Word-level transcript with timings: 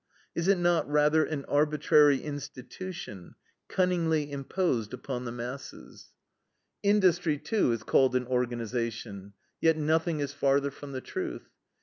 Is 0.33 0.47
it 0.47 0.57
not 0.57 0.89
rather 0.89 1.23
an 1.23 1.45
arbitrary 1.45 2.21
institution, 2.23 3.35
cunningly 3.67 4.31
imposed 4.31 4.95
upon 4.95 5.25
the 5.25 5.31
masses? 5.31 6.15
"Industry, 6.81 7.37
too, 7.37 7.71
is 7.71 7.83
called 7.83 8.15
an 8.15 8.25
organization; 8.25 9.33
yet 9.59 9.77
nothing 9.77 10.19
is 10.19 10.33
farther 10.33 10.71
from 10.71 10.93
the 10.93 11.01
truth. 11.01 11.51